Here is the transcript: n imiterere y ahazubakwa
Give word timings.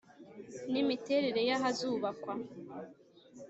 n 0.71 0.73
imiterere 0.83 1.41
y 1.47 1.51
ahazubakwa 1.57 2.33